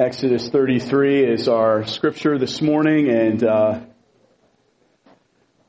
[0.00, 3.80] Exodus 33 is our scripture this morning and uh,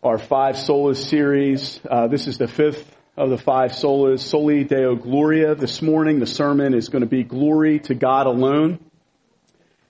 [0.02, 1.82] our five solas series.
[1.84, 5.54] Uh, this is the fifth of the five solas, Soli Deo Gloria.
[5.54, 8.80] This morning the sermon is going to be Glory to God alone.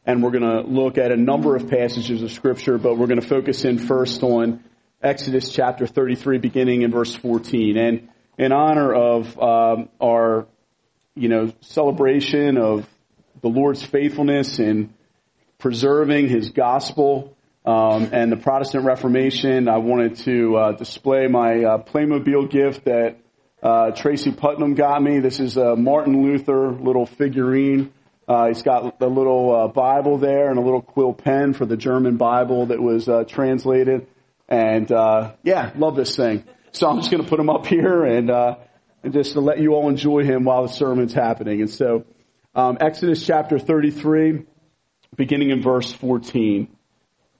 [0.07, 3.21] And we're going to look at a number of passages of scripture, but we're going
[3.21, 4.63] to focus in first on
[5.03, 7.77] Exodus chapter 33 beginning in verse 14.
[7.77, 10.47] And in honor of um, our,
[11.13, 12.87] you know, celebration of
[13.41, 14.93] the Lord's faithfulness in
[15.57, 19.67] preserving His gospel um, and the Protestant Reformation.
[19.67, 23.17] I wanted to uh, display my uh, Playmobil gift that
[23.61, 25.19] uh, Tracy Putnam got me.
[25.19, 27.93] This is a Martin Luther little figurine.
[28.27, 31.77] Uh, he's got the little uh, Bible there and a little quill pen for the
[31.77, 34.07] German Bible that was uh, translated.
[34.47, 34.89] And
[35.43, 36.43] yeah, love this thing.
[36.71, 38.29] So I'm just going to put him up here and
[39.03, 41.61] and just to let you all enjoy him while the sermon's happening.
[41.61, 42.05] And so
[42.53, 44.43] um, Exodus chapter 33,
[45.15, 46.67] beginning in verse 14.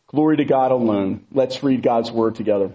[0.08, 1.26] Glory to God alone.
[1.32, 2.74] Let's read God's word together.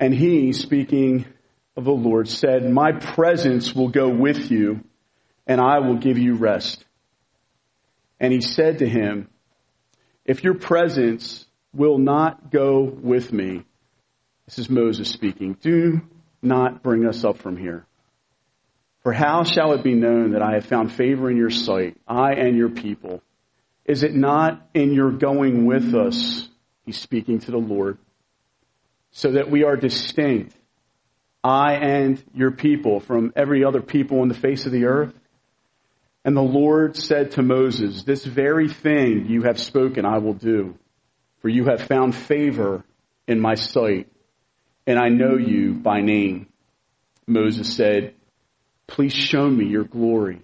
[0.00, 1.24] And he, speaking
[1.76, 4.82] of the Lord, said, My presence will go with you,
[5.46, 6.84] and I will give you rest.
[8.18, 9.28] And he said to him,
[10.24, 13.64] If your presence will not go with me,
[14.46, 16.00] this is Moses speaking, do
[16.42, 17.86] not bring us up from here.
[19.04, 22.32] For how shall it be known that I have found favor in your sight, I
[22.32, 23.22] and your people?
[23.84, 26.48] Is it not in your going with us,
[26.86, 27.98] he's speaking to the Lord,
[29.12, 30.56] so that we are distinct,
[31.44, 35.12] I and your people, from every other people on the face of the earth?
[36.24, 40.78] And the Lord said to Moses, This very thing you have spoken I will do,
[41.42, 42.82] for you have found favor
[43.28, 44.10] in my sight,
[44.86, 46.46] and I know you by name.
[47.26, 48.14] Moses said,
[48.86, 50.42] Please show me your glory.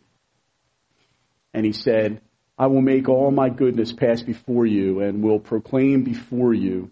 [1.53, 2.21] And he said,
[2.59, 6.91] I will make all my goodness pass before you and will proclaim before you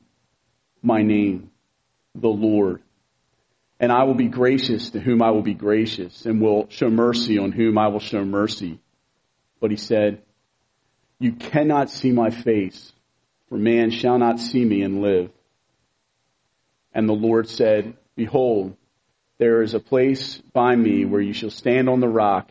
[0.82, 1.50] my name,
[2.14, 2.82] the Lord.
[3.78, 7.38] And I will be gracious to whom I will be gracious and will show mercy
[7.38, 8.80] on whom I will show mercy.
[9.60, 10.22] But he said,
[11.18, 12.92] You cannot see my face,
[13.48, 15.30] for man shall not see me and live.
[16.94, 18.74] And the Lord said, Behold,
[19.38, 22.50] there is a place by me where you shall stand on the rock,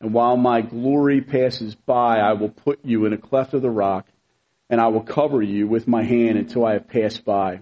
[0.00, 3.70] and while my glory passes by, I will put you in a cleft of the
[3.70, 4.06] rock,
[4.68, 7.60] and I will cover you with my hand until I have passed by.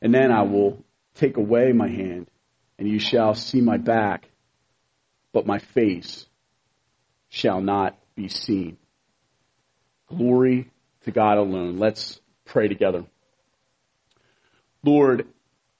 [0.00, 2.28] And then I will take away my hand,
[2.78, 4.28] and you shall see my back,
[5.32, 6.26] but my face
[7.28, 8.76] shall not be seen.
[10.06, 10.70] Glory
[11.04, 11.78] to God alone.
[11.78, 13.04] Let's pray together.
[14.84, 15.26] Lord,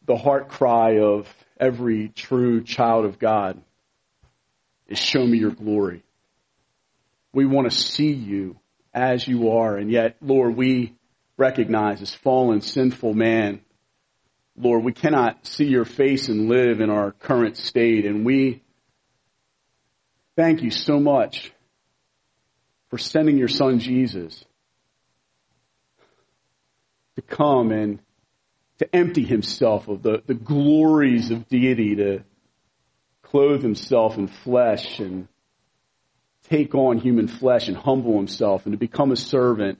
[0.06, 3.60] the heart cry of every true child of God
[4.88, 6.02] is show me your glory.
[7.32, 8.58] We want to see you
[8.92, 9.76] as you are.
[9.76, 10.94] And yet, Lord, we
[11.36, 13.60] recognize as fallen, sinful man,
[14.56, 18.04] Lord, we cannot see your face and live in our current state.
[18.04, 18.62] And we
[20.36, 21.52] thank you so much
[22.90, 24.44] for sending your son Jesus
[27.16, 27.98] to come and
[28.82, 32.24] to empty himself of the, the glories of deity, to
[33.22, 35.28] clothe himself in flesh and
[36.48, 39.78] take on human flesh and humble himself and to become a servant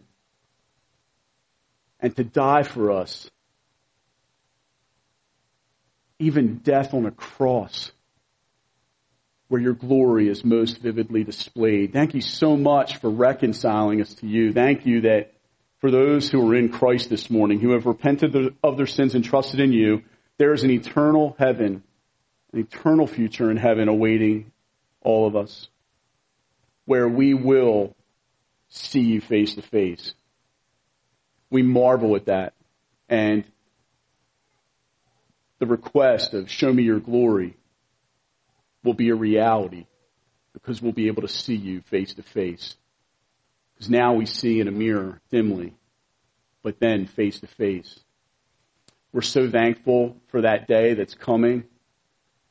[1.99, 3.29] and to die for us.
[6.21, 7.91] Even death on a cross
[9.49, 11.93] where your glory is most vividly displayed.
[11.93, 14.53] Thank you so much for reconciling us to you.
[14.53, 15.32] Thank you that
[15.83, 19.25] for those who are in Christ this morning, who have repented of their sins and
[19.25, 20.03] trusted in you,
[20.39, 21.83] there is an eternal heaven,
[22.53, 24.53] an eternal future in heaven awaiting
[25.01, 25.69] all of us,
[26.85, 27.97] where we will
[28.69, 30.15] see you face to face.
[31.51, 32.55] We marvel at that.
[33.09, 33.43] And
[35.59, 37.57] the request of show me your glory
[38.85, 39.87] will be a reality
[40.53, 42.77] because we'll be able to see you face to face.
[43.83, 45.75] Because now we see in a mirror dimly,
[46.63, 47.99] but then face to face.
[49.13, 51.65] We're so thankful for that day that's coming.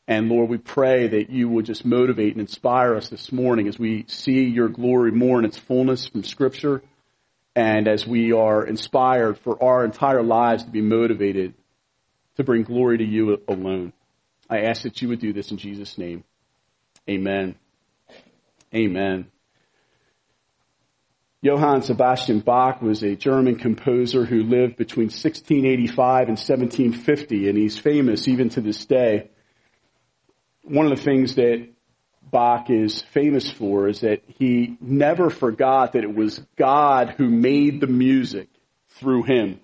[0.10, 3.80] And Lord, we pray that you would just motivate and inspire us this morning as
[3.80, 6.84] we see your glory more in its fullness from Scripture
[7.56, 11.54] and as we are inspired for our entire lives to be motivated
[12.36, 13.94] to bring glory to you alone.
[14.50, 16.26] I ask that you would do this in Jesus' name.
[17.10, 17.56] Amen.
[18.76, 19.32] Amen.
[21.44, 27.80] Johann Sebastian Bach was a German composer who lived between 1685 and 1750, and he's
[27.80, 29.32] famous even to this day.
[30.64, 31.68] One of the things that
[32.22, 37.82] Bach is famous for is that he never forgot that it was God who made
[37.82, 38.48] the music
[39.00, 39.60] through him.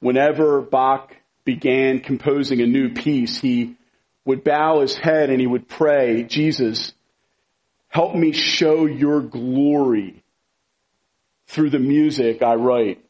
[0.00, 1.14] Whenever Bach
[1.44, 3.76] began composing a new piece, he
[4.24, 6.94] would bow his head and he would pray, Jesus,
[7.88, 10.21] help me show your glory
[11.46, 13.04] through the music I write.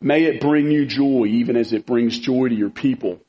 [0.00, 3.20] May it bring you joy even as it brings joy to your people.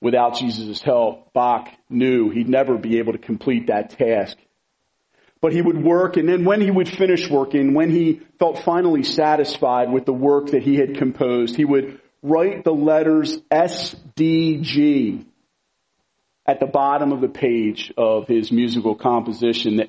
[0.00, 4.36] Without Jesus' help, Bach knew he'd never be able to complete that task.
[5.40, 9.02] But he would work, and then when he would finish working, when he felt finally
[9.02, 15.24] satisfied with the work that he had composed, he would write the letters SDG
[16.46, 19.76] at the bottom of the page of his musical composition.
[19.76, 19.84] The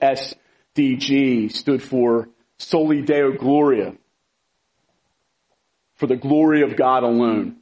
[0.75, 3.95] SDG stood for Soli Deo Gloria,
[5.95, 7.57] for the glory of God alone.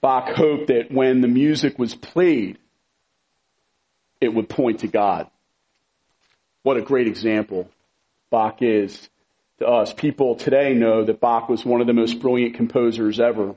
[0.00, 2.58] Bach hoped that when the music was played,
[4.20, 5.28] it would point to God.
[6.62, 7.70] What a great example
[8.30, 9.08] Bach is
[9.58, 9.92] to us.
[9.92, 13.54] People today know that Bach was one of the most brilliant composers ever.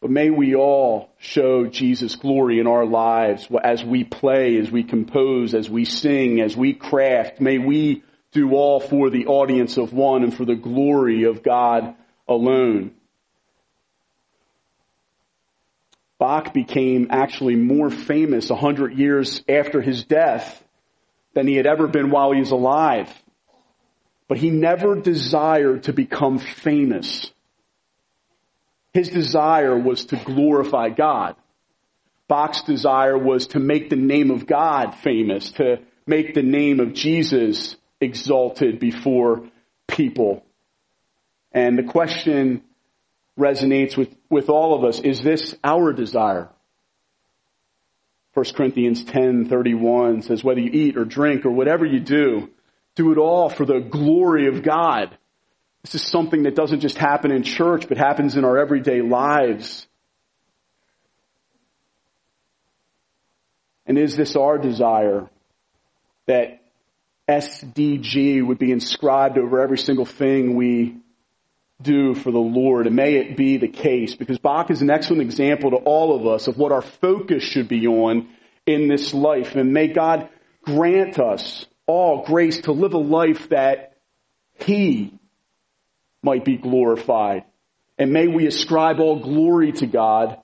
[0.00, 4.84] But may we all show Jesus' glory in our lives as we play, as we
[4.84, 7.40] compose, as we sing, as we craft.
[7.40, 11.94] May we do all for the audience of one and for the glory of God
[12.28, 12.92] alone.
[16.18, 20.62] Bach became actually more famous a hundred years after his death
[21.34, 23.12] than he had ever been while he was alive.
[24.28, 27.32] But he never desired to become famous.
[28.92, 31.36] His desire was to glorify God.
[32.28, 36.94] Bach's desire was to make the name of God famous, to make the name of
[36.94, 39.48] Jesus exalted before
[39.86, 40.44] people.
[41.52, 42.62] And the question
[43.38, 45.00] resonates with, with all of us.
[45.00, 46.50] Is this our desire?
[48.34, 52.50] 1 Corinthians 10:31 says whether you eat or drink or whatever you do,
[52.94, 55.16] do it all for the glory of God.
[55.90, 59.86] This is something that doesn't just happen in church, but happens in our everyday lives.
[63.86, 65.30] And is this our desire
[66.26, 66.60] that
[67.26, 70.98] SDG would be inscribed over every single thing we
[71.80, 72.86] do for the Lord.
[72.86, 76.26] And may it be the case because Bach is an excellent example to all of
[76.26, 78.28] us of what our focus should be on
[78.66, 79.54] in this life.
[79.54, 80.28] And may God
[80.62, 83.96] grant us all grace to live a life that
[84.58, 85.18] He
[86.22, 87.44] might be glorified.
[87.98, 90.38] And may we ascribe all glory to God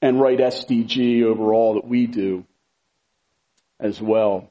[0.00, 2.44] and write SDG over all that we do
[3.80, 4.50] as well.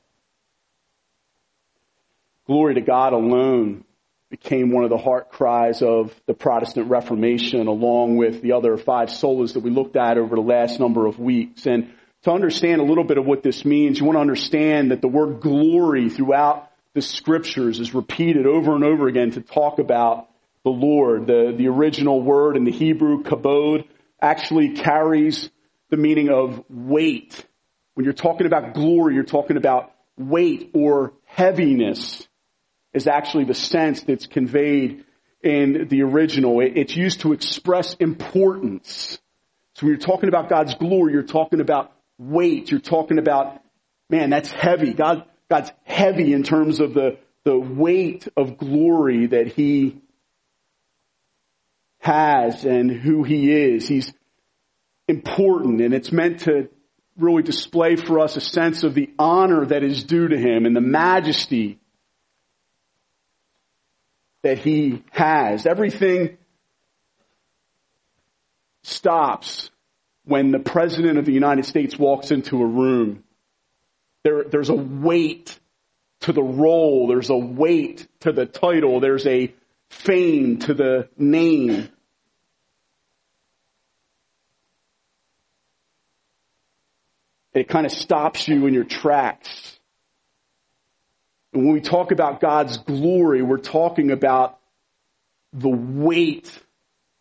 [2.45, 3.83] Glory to God alone
[4.29, 9.09] became one of the heart cries of the Protestant Reformation along with the other five
[9.09, 11.65] solas that we looked at over the last number of weeks.
[11.65, 15.01] And to understand a little bit of what this means, you want to understand that
[15.01, 16.67] the word glory throughout
[16.97, 20.29] the scriptures is repeated over and over again to talk about
[20.63, 21.27] the Lord.
[21.27, 23.88] The, the original word in the Hebrew, kabod,
[24.19, 25.47] actually carries
[25.91, 27.45] the meaning of weight.
[27.94, 32.27] When you're talking about glory, you're talking about weight or heaviness
[32.94, 35.05] is actually the sense that's conveyed
[35.44, 36.61] in the original.
[36.61, 39.19] It's used to express importance.
[39.75, 42.71] So when you're talking about God's glory, you're talking about weight.
[42.71, 43.61] You're talking about,
[44.09, 44.94] man, that's heavy.
[44.94, 50.01] God, God's heavy in terms of the, the weight of glory that He
[51.99, 53.87] has and who He is.
[53.87, 54.11] He's
[55.07, 56.69] important and it's meant to
[57.18, 60.75] really display for us a sense of the honor that is due to Him and
[60.75, 61.80] the majesty
[64.47, 65.66] that he has.
[65.66, 66.37] Everything
[68.83, 69.69] stops
[70.23, 73.23] when the President of the United States walks into a room.
[74.28, 75.57] There, there's a weight
[76.19, 77.07] to the role.
[77.07, 79.00] There's a weight to the title.
[79.00, 79.54] There's a
[79.90, 81.88] fame to the name.
[87.54, 89.80] It kind of stops you in your tracks.
[91.54, 94.60] And when we talk about God's glory, we're talking about
[95.54, 96.52] the weight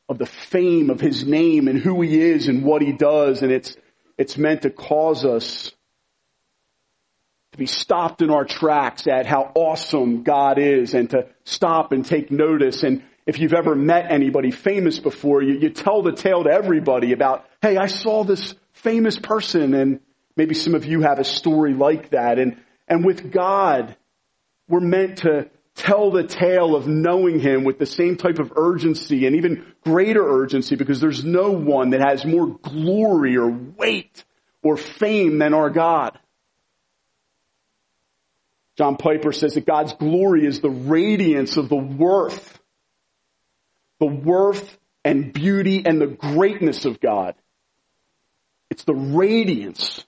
[0.09, 3.43] of the fame of His name and who He is and what He does.
[3.43, 3.77] And it's,
[4.19, 5.71] it's meant to cause us
[7.57, 12.05] to be stopped in our tracks at how awesome God is and to stop and
[12.05, 12.83] take notice.
[12.83, 17.13] And if you've ever met anybody famous before, you, you tell the tale to everybody
[17.13, 20.01] about, hey, I saw this famous person and
[20.37, 22.39] maybe some of you have a story like that.
[22.39, 23.97] And, and with God,
[24.69, 29.27] we're meant to tell the tale of knowing Him with the same type of urgency
[29.27, 34.25] and even greater urgency because there's no one that has more glory or weight
[34.63, 36.19] or fame than our God.
[38.76, 42.59] John Piper says that God's glory is the radiance of the worth,
[43.99, 47.35] the worth and beauty and the greatness of God.
[48.71, 50.04] It's the radiance.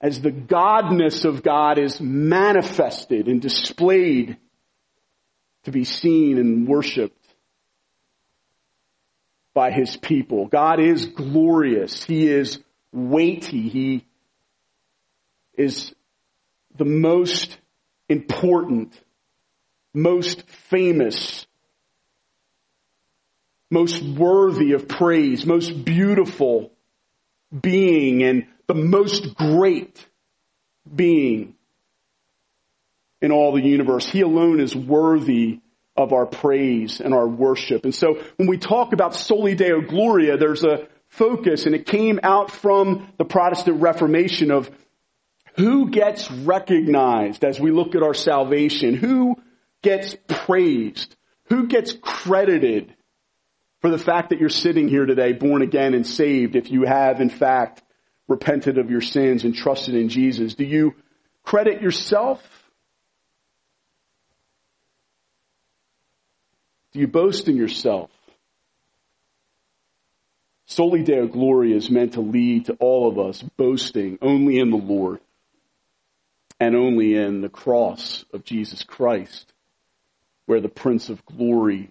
[0.00, 4.38] As the godness of God is manifested and displayed
[5.64, 7.16] to be seen and worshiped
[9.52, 10.46] by his people.
[10.46, 12.02] God is glorious.
[12.02, 12.58] He is
[12.92, 13.68] weighty.
[13.68, 14.06] He
[15.60, 15.94] is
[16.76, 17.56] the most
[18.08, 18.98] important,
[19.92, 21.46] most famous,
[23.70, 26.72] most worthy of praise, most beautiful
[27.58, 30.04] being, and the most great
[30.92, 31.54] being
[33.20, 34.08] in all the universe.
[34.08, 35.60] He alone is worthy
[35.96, 37.84] of our praise and our worship.
[37.84, 42.20] And so when we talk about Soli Deo Gloria, there's a focus, and it came
[42.22, 44.70] out from the Protestant Reformation of
[45.56, 48.94] who gets recognized as we look at our salvation?
[48.94, 49.36] Who
[49.82, 51.16] gets praised?
[51.44, 52.94] Who gets credited
[53.80, 57.20] for the fact that you're sitting here today, born again and saved, if you have
[57.20, 57.82] in fact
[58.28, 60.54] repented of your sins and trusted in Jesus?
[60.54, 60.94] Do you
[61.42, 62.42] credit yourself?
[66.92, 68.10] Do you boast in yourself?
[70.66, 74.76] Soli Deo Gloria is meant to lead to all of us boasting only in the
[74.76, 75.20] Lord
[76.60, 79.50] and only in the cross of Jesus Christ,
[80.44, 81.90] where the Prince of Glory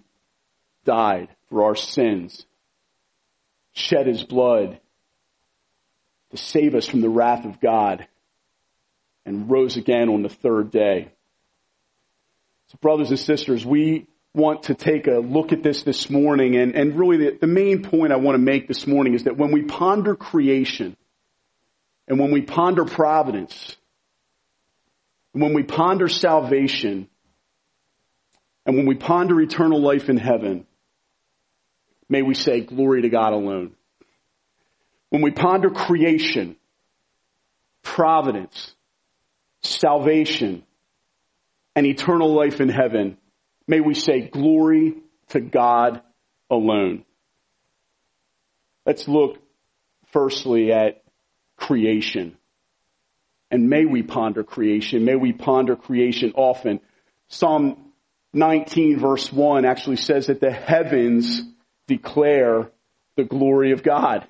[0.86, 2.46] died for our sins,
[3.74, 4.80] shed his blood
[6.30, 8.08] to save us from the wrath of God,
[9.26, 11.12] and rose again on the third day.
[12.68, 16.76] So brothers and sisters, we want to take a look at this this morning, and,
[16.76, 19.52] and really the, the main point I want to make this morning is that when
[19.52, 20.96] we ponder creation,
[22.08, 23.76] and when we ponder providence,
[25.33, 27.07] when we ponder salvation
[28.65, 30.65] and when we ponder eternal life in heaven,
[32.07, 33.75] may we say glory to God alone.
[35.09, 36.55] When we ponder creation,
[37.81, 38.75] providence,
[39.63, 40.63] salvation,
[41.75, 43.17] and eternal life in heaven,
[43.67, 44.95] may we say glory
[45.29, 46.01] to God
[46.50, 47.05] alone.
[48.86, 49.38] Let's look
[50.12, 51.03] firstly at
[51.55, 52.38] creation.
[53.51, 55.06] And may we ponder creation.
[55.06, 56.79] May we ponder creation often.
[57.27, 57.91] Psalm
[58.34, 61.41] 19 verse 1 actually says that the heavens
[61.88, 62.70] declare
[63.15, 64.27] the glory of God.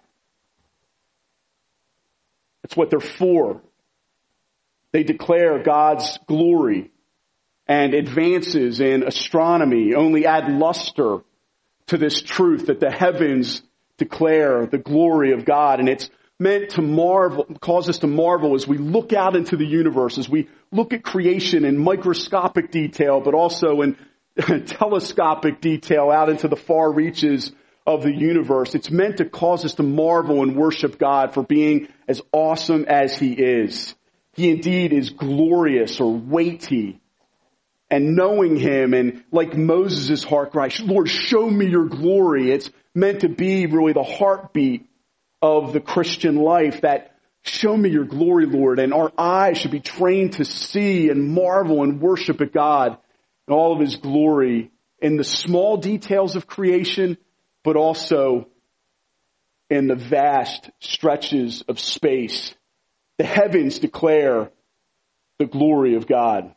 [2.63, 3.61] That's what they're for.
[4.91, 6.91] They declare God's glory
[7.67, 11.19] and advances in astronomy only add luster
[11.87, 13.61] to this truth that the heavens
[13.97, 15.79] declare the glory of God.
[15.79, 16.09] And it's
[16.39, 20.29] meant to marvel, cause us to marvel as we look out into the universe, as
[20.29, 23.97] we look at creation in microscopic detail, but also in
[24.65, 27.51] telescopic detail out into the far reaches
[27.85, 28.73] of the universe.
[28.73, 33.17] It's meant to cause us to marvel and worship God for being as awesome as
[33.17, 33.95] He is.
[34.33, 37.01] He indeed is glorious or weighty.
[37.89, 42.51] And knowing Him and like Moses' heart cry, Lord, show me your glory.
[42.51, 44.88] It's meant to be really the heartbeat
[45.41, 49.79] of the Christian life that show me your glory, Lord, and our eyes should be
[49.79, 52.97] trained to see and marvel and worship at God
[53.47, 57.17] in all of his glory in the small details of creation,
[57.63, 58.47] but also
[59.69, 62.53] in the vast stretches of space.
[63.17, 64.51] The heavens declare
[65.37, 66.53] the glory of God.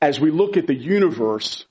[0.00, 1.66] As we look at the universe,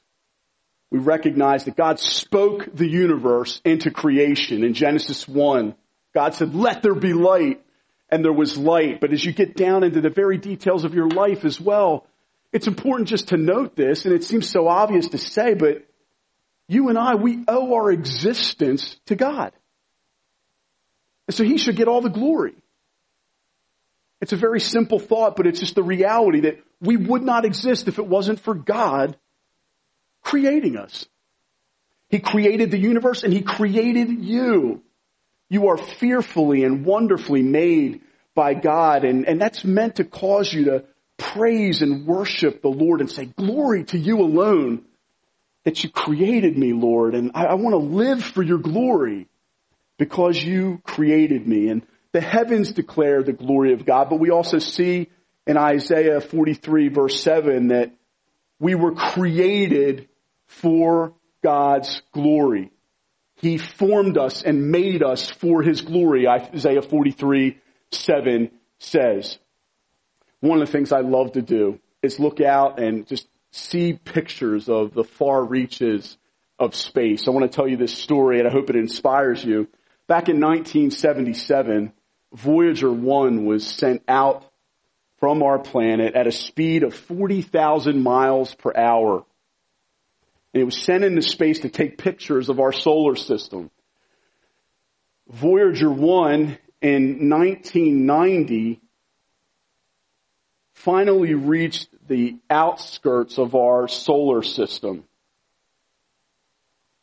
[0.91, 5.75] we recognize that God spoke the universe into creation in Genesis 1.
[6.13, 7.61] God said, let there be light,
[8.09, 8.99] and there was light.
[8.99, 12.07] But as you get down into the very details of your life as well,
[12.51, 15.85] it's important just to note this, and it seems so obvious to say, but
[16.67, 19.51] you and I, we owe our existence to God.
[21.27, 22.55] And so He should get all the glory.
[24.21, 27.87] It's a very simple thought, but it's just the reality that we would not exist
[27.87, 29.15] if it wasn't for God
[30.21, 31.05] creating us.
[32.09, 34.81] He created the universe and He created you.
[35.49, 38.01] You are fearfully and wonderfully made
[38.35, 40.83] by God and, and that's meant to cause you to
[41.17, 44.85] praise and worship the Lord and say, glory to you alone
[45.65, 49.27] that you created me, Lord, and I, I want to live for your glory
[49.97, 51.69] because you created me.
[51.69, 55.09] And the heavens declare the glory of God, but we also see
[55.45, 57.91] in Isaiah 43 verse 7 that
[58.59, 60.09] we were created
[60.47, 61.13] for
[61.43, 62.71] God's glory.
[63.35, 67.57] He formed us and made us for His glory, Isaiah 43
[67.91, 69.39] 7 says.
[70.41, 74.69] One of the things I love to do is look out and just see pictures
[74.69, 76.17] of the far reaches
[76.57, 77.27] of space.
[77.27, 79.67] I want to tell you this story and I hope it inspires you.
[80.07, 81.93] Back in 1977,
[82.33, 84.48] Voyager 1 was sent out
[85.19, 89.25] from our planet at a speed of 40,000 miles per hour.
[90.53, 93.69] And it was sent into space to take pictures of our solar system.
[95.27, 98.81] Voyager 1 in 1990
[100.73, 105.03] finally reached the outskirts of our solar system.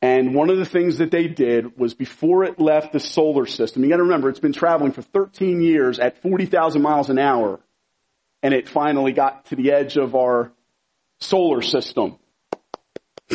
[0.02, 3.82] And one of the things that they did was before it left the solar system,
[3.82, 7.60] you gotta remember, it's been traveling for 13 years at 40,000 miles an hour,
[8.46, 10.52] and it finally got to the edge of our
[11.18, 12.16] solar system.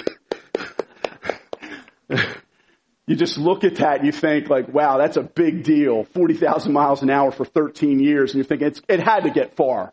[3.05, 6.05] you just look at that and you think like, wow, that's a big deal.
[6.05, 8.31] 40,000 miles an hour for 13 years.
[8.31, 9.91] And you're thinking it had to get far.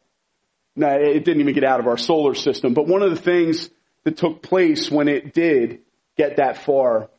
[0.77, 2.75] No, it didn't even get out of our solar system.
[2.75, 3.71] But one of the things
[4.05, 5.81] that took place when it did
[6.17, 7.11] get that far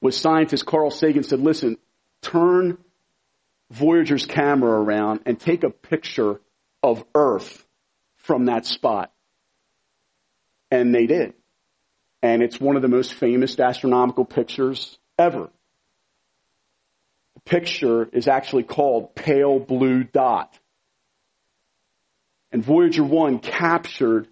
[0.00, 1.76] was scientist Carl Sagan said, listen,
[2.22, 2.78] turn
[3.70, 6.40] Voyager's camera around and take a picture
[6.86, 7.66] of Earth
[8.18, 9.12] from that spot.
[10.70, 11.34] And they did.
[12.22, 15.50] And it's one of the most famous astronomical pictures ever.
[17.34, 20.56] The picture is actually called Pale Blue Dot.
[22.52, 24.28] And Voyager 1 captured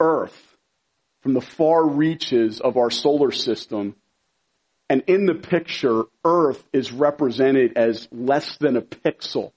[0.00, 0.56] Earth
[1.20, 3.94] from the far reaches of our solar system.
[4.88, 9.52] And in the picture, Earth is represented as less than a pixel.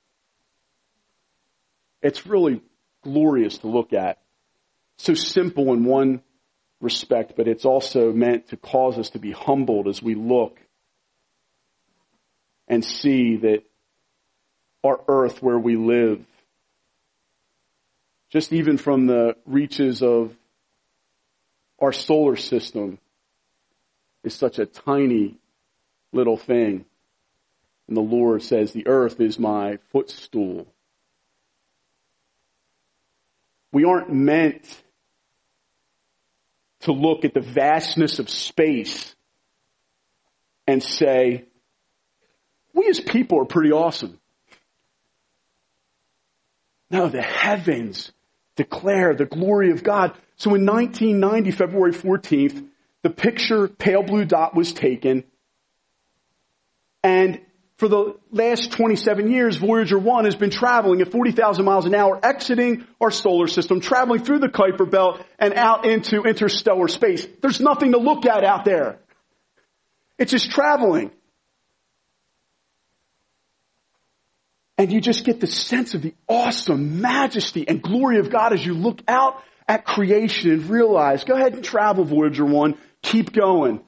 [2.01, 2.61] It's really
[3.03, 4.19] glorious to look at.
[4.97, 6.21] So simple in one
[6.79, 10.59] respect, but it's also meant to cause us to be humbled as we look
[12.67, 13.63] and see that
[14.83, 16.23] our earth where we live,
[18.31, 20.35] just even from the reaches of
[21.79, 22.97] our solar system
[24.23, 25.35] is such a tiny
[26.13, 26.85] little thing.
[27.87, 30.67] And the Lord says, the earth is my footstool.
[33.71, 34.65] We aren't meant
[36.81, 39.15] to look at the vastness of space
[40.67, 41.45] and say,
[42.73, 44.19] we as people are pretty awesome.
[46.89, 48.11] No, the heavens
[48.55, 50.13] declare the glory of God.
[50.35, 52.67] So in 1990, February 14th,
[53.03, 55.23] the picture pale blue dot was taken
[57.03, 57.39] and
[57.81, 62.19] for the last 27 years, Voyager 1 has been traveling at 40,000 miles an hour,
[62.21, 67.25] exiting our solar system, traveling through the Kuiper Belt and out into interstellar space.
[67.41, 68.99] There's nothing to look at out there.
[70.19, 71.09] It's just traveling.
[74.77, 78.63] And you just get the sense of the awesome majesty and glory of God as
[78.63, 83.81] you look out at creation and realize, go ahead and travel Voyager 1, keep going.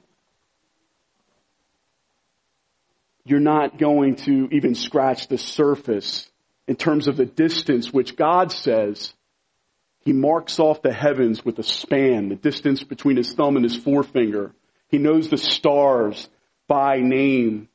[3.24, 6.28] You're not going to even scratch the surface
[6.66, 9.14] in terms of the distance which God says
[10.00, 13.76] he marks off the heavens with a span, the distance between his thumb and his
[13.76, 14.52] forefinger.
[14.88, 16.28] He knows the stars
[16.68, 17.68] by name.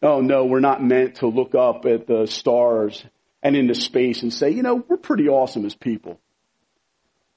[0.00, 3.04] Oh no, we're not meant to look up at the stars
[3.42, 6.20] and into space and say, you know, we're pretty awesome as people.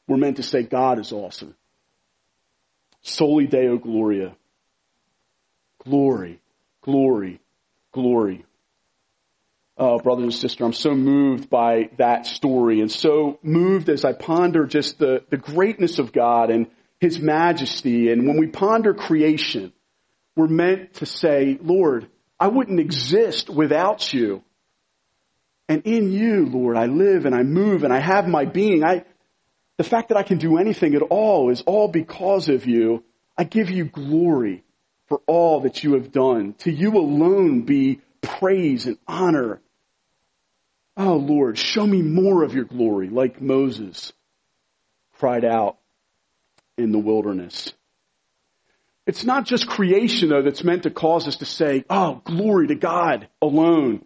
[0.08, 1.56] We're meant to say God is awesome.
[3.02, 4.36] Soli Deo Gloria.
[5.84, 6.41] Glory,
[6.82, 7.40] glory,
[7.92, 8.46] glory.
[9.78, 14.14] Oh, brothers and sisters, I'm so moved by that story and so moved as I
[14.14, 16.68] ponder just the, the greatness of God and
[17.00, 18.12] His majesty.
[18.12, 19.74] And when we ponder creation,
[20.36, 22.08] we're meant to say, Lord,
[22.40, 24.44] I wouldn't exist without you.
[25.68, 28.84] And in you, Lord, I live and I move and I have my being.
[28.84, 29.06] I,
[29.78, 33.04] the fact that I can do anything at all is all because of you.
[33.38, 34.64] I give you glory
[35.12, 36.54] for all that you have done.
[36.60, 39.60] To you alone be praise and honor.
[40.96, 44.14] Oh Lord, show me more of your glory like Moses
[45.16, 45.76] cried out
[46.78, 47.74] in the wilderness.
[49.06, 52.76] It's not just creation though that's meant to cause us to say, oh, glory to
[52.76, 54.06] God alone.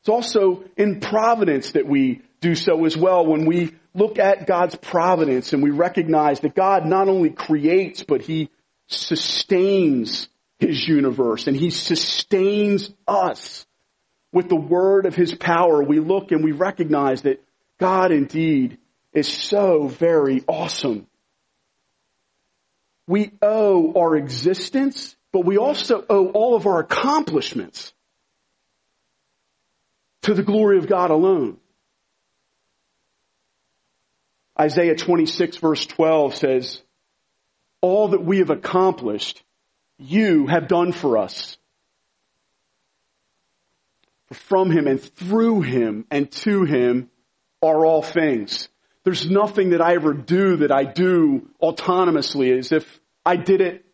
[0.00, 4.74] It's also in providence that we do so as well when we look at God's
[4.74, 8.50] providence and we recognize that God not only creates, but He
[8.88, 10.28] sustains
[10.60, 13.66] his universe and he sustains us
[14.32, 15.82] with the word of his power.
[15.82, 17.42] We look and we recognize that
[17.78, 18.78] God indeed
[19.12, 21.06] is so very awesome.
[23.06, 27.92] We owe our existence, but we also owe all of our accomplishments
[30.22, 31.56] to the glory of God alone.
[34.60, 36.82] Isaiah 26 verse 12 says,
[37.80, 39.42] all that we have accomplished,
[40.00, 41.56] you have done for us.
[44.28, 47.10] For From him and through him and to him
[47.62, 48.68] are all things.
[49.04, 53.84] There's nothing that I ever do that I do autonomously as if I did it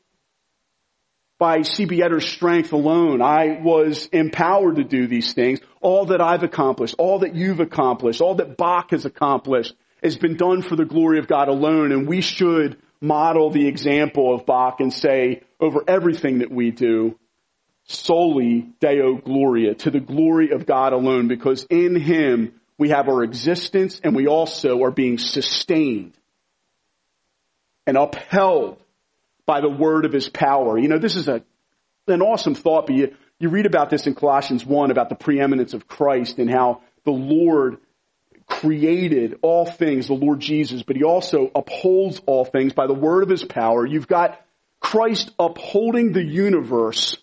[1.39, 2.03] by C.B.
[2.03, 3.21] Edder's strength alone.
[3.21, 5.61] I was empowered to do these things.
[5.81, 10.37] All that I've accomplished, all that you've accomplished, all that Bach has accomplished has been
[10.37, 14.81] done for the glory of God alone and we should model the example of Bach
[14.81, 17.19] and say over everything that we do,
[17.85, 23.23] Soli Deo Gloria, to the glory of God alone, because in Him we have our
[23.23, 26.15] existence and we also are being sustained
[27.87, 28.79] and upheld
[29.47, 30.77] by the word of His power.
[30.77, 31.43] You know, this is a,
[32.09, 35.73] an awesome thought, but you, you read about this in Colossians 1 about the preeminence
[35.75, 37.79] of Christ and how the Lord
[38.47, 43.23] created all things, the Lord Jesus, but he also upholds all things by the word
[43.23, 43.85] of his power.
[43.85, 44.41] You've got
[44.81, 47.17] Christ upholding the universe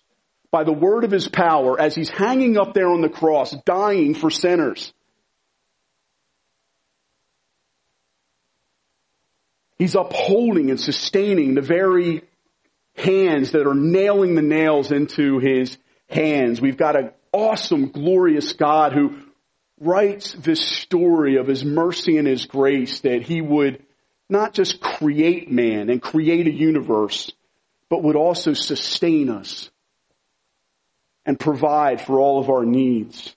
[0.50, 4.14] by the word of his power as he's hanging up there on the cross, dying
[4.14, 4.92] for sinners.
[9.78, 12.22] He's upholding and sustaining the very
[12.96, 15.76] hands that are nailing the nails into his
[16.08, 16.60] hands.
[16.60, 19.18] We've got an awesome, glorious God who
[19.80, 23.84] writes this story of his mercy and his grace that he would
[24.28, 27.30] not just create man and create a universe,
[27.88, 29.70] but would also sustain us
[31.26, 33.34] and provide for all of our needs.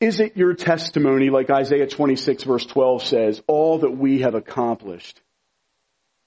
[0.00, 5.20] Is it your testimony, like Isaiah 26 verse 12 says, all that we have accomplished,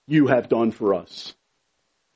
[0.08, 1.36] you have done for us?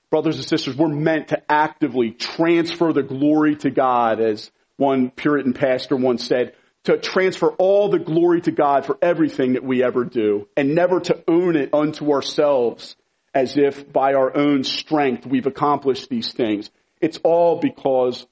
[0.10, 5.54] Brothers and sisters, we're meant to actively transfer the glory to God as one Puritan
[5.54, 6.54] pastor once said,
[6.86, 11.00] to transfer all the glory to God for everything that we ever do and never
[11.00, 12.96] to own it unto ourselves
[13.34, 16.70] as if by our own strength we've accomplished these things.
[17.02, 18.26] It's all because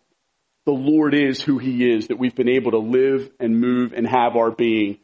[0.66, 4.08] the Lord is who He is that we've been able to live and move and
[4.08, 5.00] have our being.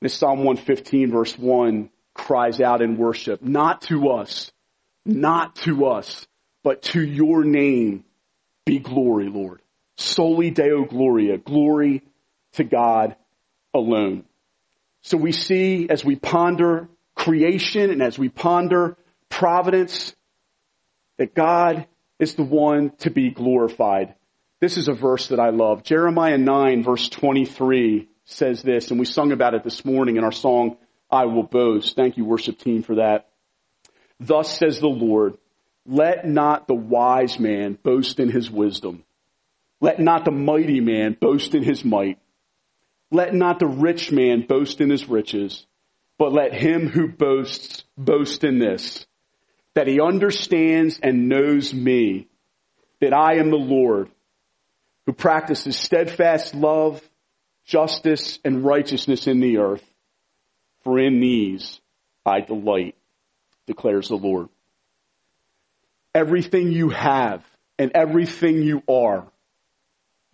[0.00, 4.52] This Psalm 115 verse 1 cries out in worship, not to us,
[5.06, 6.26] not to us,
[6.64, 8.04] but to your name
[8.66, 9.61] be glory, Lord.
[10.02, 12.02] Soli Deo Gloria, glory
[12.52, 13.16] to God
[13.72, 14.24] alone.
[15.02, 18.96] So we see as we ponder creation and as we ponder
[19.28, 20.14] providence
[21.18, 21.86] that God
[22.18, 24.14] is the one to be glorified.
[24.60, 25.82] This is a verse that I love.
[25.82, 30.32] Jeremiah 9 verse 23 says this, and we sung about it this morning in our
[30.32, 30.76] song,
[31.10, 31.96] I will boast.
[31.96, 33.28] Thank you worship team for that.
[34.20, 35.36] Thus says the Lord,
[35.84, 39.04] let not the wise man boast in his wisdom.
[39.82, 42.20] Let not the mighty man boast in his might.
[43.10, 45.66] Let not the rich man boast in his riches,
[46.18, 49.04] but let him who boasts boast in this,
[49.74, 52.28] that he understands and knows me,
[53.00, 54.08] that I am the Lord,
[55.04, 57.02] who practices steadfast love,
[57.64, 59.84] justice, and righteousness in the earth.
[60.84, 61.80] For in these
[62.24, 62.94] I delight,
[63.66, 64.48] declares the Lord.
[66.14, 67.44] Everything you have
[67.80, 69.26] and everything you are,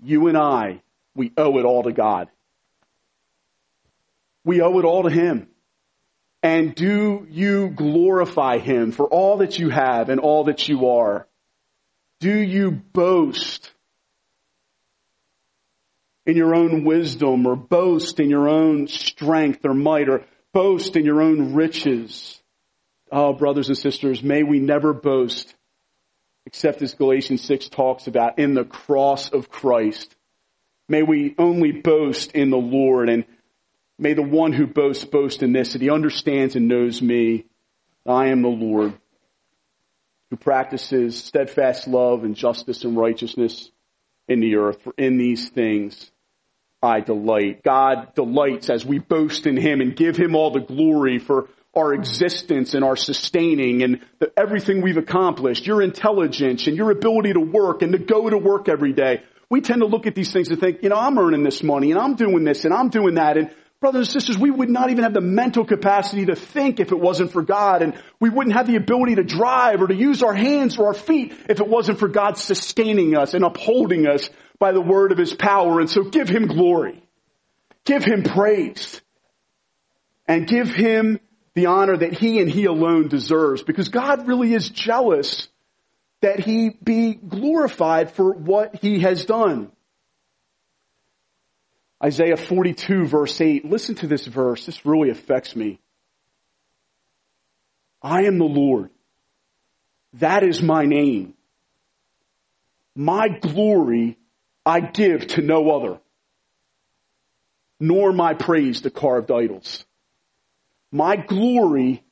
[0.03, 0.83] you and I,
[1.15, 2.29] we owe it all to God.
[4.45, 5.49] We owe it all to Him.
[6.43, 11.27] And do you glorify Him for all that you have and all that you are?
[12.21, 13.73] Do you boast
[16.27, 21.05] in your own wisdom or boast in your own strength or might or boast in
[21.05, 22.41] your own riches?
[23.11, 25.55] Oh, brothers and sisters, may we never boast
[26.49, 30.17] except as Galatians 6 talks about in the cross of Christ.
[30.89, 33.25] May we only boast in the Lord and
[33.99, 37.47] May the one who boasts boast in this, that he understands and knows me.
[38.07, 38.95] I am the Lord
[40.31, 43.71] who practices steadfast love and justice and righteousness
[44.29, 44.81] in the earth.
[44.83, 46.13] For in these things
[46.81, 47.65] I delight.
[47.65, 51.95] God delights as we boast in Him and give Him all the glory for our
[51.95, 57.41] existence and our sustaining and the, everything we've accomplished, your intelligence and your ability to
[57.41, 59.23] work and to go to work every day.
[59.51, 61.91] We tend to look at these things and think, you know, I'm earning this money
[61.91, 63.38] and I'm doing this and I'm doing that.
[63.38, 66.93] And brothers and sisters, we would not even have the mental capacity to think if
[66.93, 67.83] it wasn't for God.
[67.83, 70.95] And we wouldn't have the ability to drive or to use our hands or our
[70.95, 75.19] feet if it wasn't for God sustaining us and upholding us by the word of
[75.19, 75.81] his power.
[75.81, 77.03] And so give him glory.
[77.85, 79.01] Give him praise.
[80.27, 81.21] And give him
[81.59, 85.49] the honor that he and he alone deserves because God really is jealous
[86.21, 89.73] that he be glorified for what he has done.
[92.03, 93.64] Isaiah 42 verse 8.
[93.64, 94.66] Listen to this verse.
[94.66, 95.81] This really affects me.
[98.01, 98.90] I am the Lord.
[100.14, 101.35] That is my name.
[102.94, 104.16] My glory
[104.64, 105.99] I give to no other,
[107.81, 109.85] nor my praise to carved idols.
[110.90, 112.05] My glory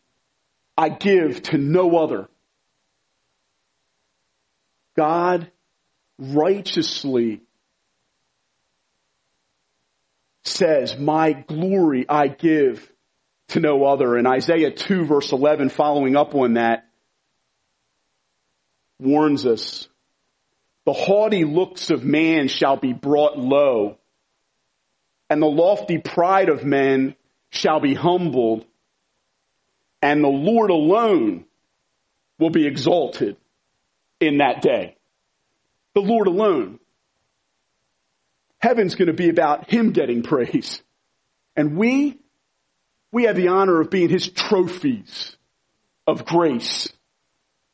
[0.77, 2.29] I give to no other.
[4.97, 5.51] God
[6.19, 7.43] righteously
[10.45, 12.91] says, my glory I give
[13.49, 14.17] to no other.
[14.17, 16.89] And Isaiah 2 verse 11 following up on that
[18.99, 19.89] warns us,
[20.85, 23.99] the haughty looks of man shall be brought low
[25.29, 27.17] and the lofty pride of men
[27.57, 28.65] shall be humbled
[30.07, 31.47] and the Lord alone
[32.39, 33.37] will be exalted
[34.21, 34.97] in that day.
[35.95, 36.79] The Lord alone.
[38.59, 40.81] Heaven's going to be about Him getting praise.
[41.57, 42.19] And we,
[43.11, 45.37] we have the honor of being His trophies
[46.07, 46.89] of grace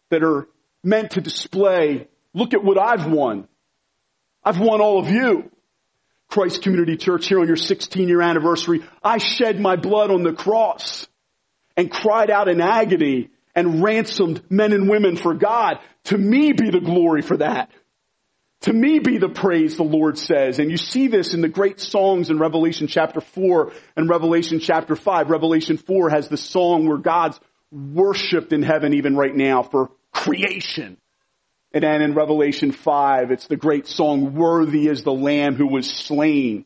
[0.09, 0.49] that are
[0.83, 3.47] meant to display, look at what I've won.
[4.43, 5.51] I've won all of you.
[6.33, 8.81] Christ Community Church here on your 16 year anniversary.
[9.05, 11.07] I shed my blood on the cross
[11.77, 15.79] and cried out in agony and ransomed men and women for God.
[16.05, 17.71] To me be the glory for that.
[18.63, 20.59] To me be the praise, the Lord says.
[20.59, 24.97] And you see this in the great songs in Revelation chapter 4 and Revelation chapter
[24.97, 25.29] 5.
[25.29, 27.39] Revelation 4 has the song where God's
[27.71, 30.97] worshiped in heaven even right now for creation.
[31.75, 35.91] And then in Revelation 5, it's the great song, Worthy is the Lamb who was
[35.91, 36.65] slain.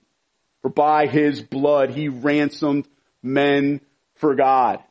[0.63, 2.89] For by his blood he ransomed
[3.23, 3.81] men
[4.17, 4.83] for God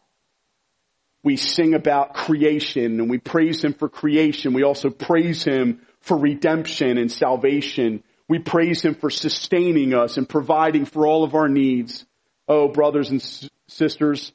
[1.26, 4.54] we sing about creation and we praise Him for creation.
[4.54, 8.04] We also praise Him for redemption and salvation.
[8.30, 12.06] We praise Him for sustaining us and providing for all of our needs.
[12.48, 14.32] Oh, brothers and sisters,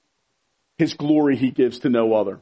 [0.78, 2.40] His glory He gives to no other.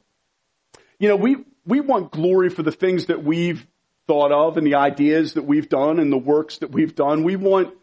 [0.99, 1.37] You know, we,
[1.69, 3.65] we want glory for the things that we've
[4.07, 7.25] thought of and the ideas that we've done and the works that we've done.
[7.25, 7.75] We want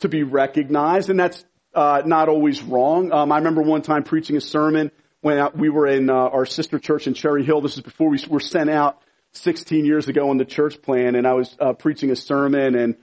[0.00, 3.12] to be recognized and that's uh, not always wrong.
[3.12, 6.78] Um, I remember one time preaching a sermon when we were in uh, our sister
[6.78, 7.60] church in Cherry Hill.
[7.60, 11.26] This is before we were sent out 16 years ago on the church plan, and
[11.26, 12.96] I was uh, preaching a sermon, and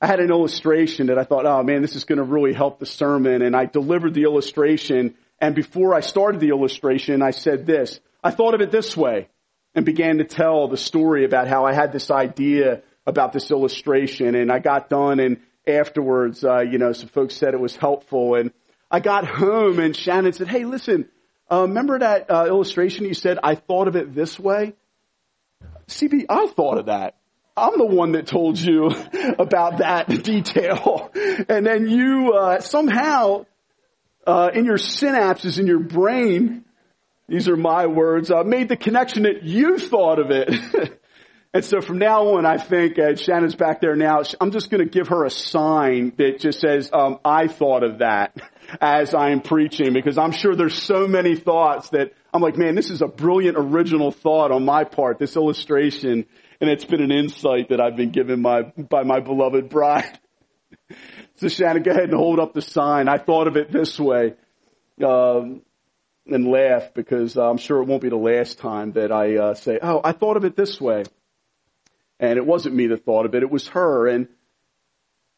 [0.00, 2.78] I had an illustration that I thought, oh man, this is going to really help
[2.78, 5.16] the sermon, and I delivered the illustration.
[5.40, 7.98] And before I started the illustration, I said this.
[8.22, 9.28] I thought of it this way,
[9.74, 14.34] and began to tell the story about how I had this idea about this illustration,
[14.34, 18.34] and I got done, and afterwards, uh, you know, some folks said it was helpful,
[18.34, 18.52] and
[18.90, 21.08] I got home, and Shannon said, "Hey, listen."
[21.50, 24.74] Uh, remember that uh, illustration you said, I thought of it this way?
[25.88, 27.16] CB, I thought of that.
[27.56, 28.86] I'm the one that told you
[29.38, 31.10] about that detail.
[31.48, 33.46] And then you uh, somehow,
[34.26, 36.64] uh, in your synapses in your brain,
[37.28, 41.00] these are my words, I made the connection that you thought of it.
[41.54, 44.22] and so from now on, I think uh, Shannon's back there now.
[44.40, 47.98] I'm just going to give her a sign that just says, um, "I thought of
[47.98, 48.36] that."
[48.80, 52.90] as I'm preaching because I'm sure there's so many thoughts that I'm like, man, this
[52.90, 56.26] is a brilliant original thought on my part, this illustration,
[56.60, 60.18] and it's been an insight that I've been given my, by my beloved bride.
[61.36, 63.08] so Shannon, go ahead and hold up the sign.
[63.08, 64.34] I thought of it this way.
[65.04, 65.62] Um,
[66.26, 69.78] and laugh because I'm sure it won't be the last time that I uh, say,
[69.82, 71.04] "Oh, I thought of it this way,"
[72.18, 74.08] and it wasn't me that thought of it; it was her.
[74.08, 74.28] And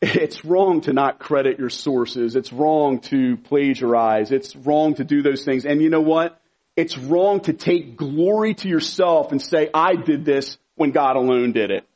[0.03, 2.37] it's wrong to not credit your sources.
[2.37, 4.31] It's wrong to plagiarize.
[4.31, 5.65] It's wrong to do those things.
[5.65, 6.41] And you know what?
[6.77, 11.53] It's wrong to take glory to yourself and say, I did this when God alone
[11.53, 11.89] did it.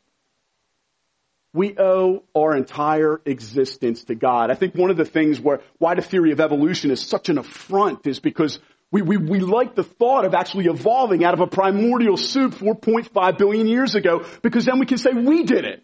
[1.53, 4.51] We owe our entire existence to God.
[4.51, 7.39] I think one of the things where, why the theory of evolution is such an
[7.39, 8.61] affront is because
[8.93, 13.39] we, we, we like the thought of actually evolving out of a primordial soup 4.5
[13.39, 15.83] billion years ago because then we can say we did it.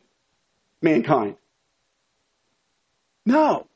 [0.82, 1.36] Mankind.
[3.24, 3.66] No.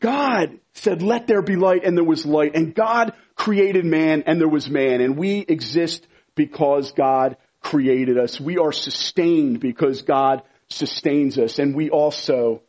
[0.00, 2.56] God said, let there be light, and there was light.
[2.56, 5.00] And God created man, and there was man.
[5.00, 8.40] And we exist because God created us.
[8.40, 11.58] We are sustained because God sustains us.
[11.58, 12.62] And we also